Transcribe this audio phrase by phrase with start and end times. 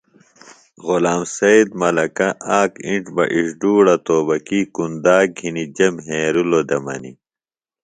[0.85, 7.17] غلام سید ملکہ آک اِنڇ بہ اڙدوڑہ توبکی کُنداک گِھنی جے مھیرِلوۡ دےۡ منیۡ